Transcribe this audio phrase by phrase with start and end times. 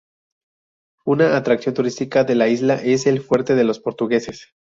[1.05, 4.51] Una atracción turística de la isla es el Fuerte de los Portugueses.